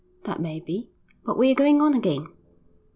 'That 0.23 0.41
may 0.41 0.59
be; 0.59 0.89
but 1.23 1.37
we 1.37 1.51
are 1.51 1.53
going 1.53 1.79
on 1.79 1.93
again.' 1.93 2.25